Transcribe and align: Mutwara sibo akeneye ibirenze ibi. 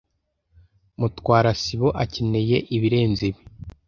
Mutwara 0.99 1.51
sibo 1.61 1.89
akeneye 2.03 2.57
ibirenze 2.75 3.23
ibi. 3.29 3.41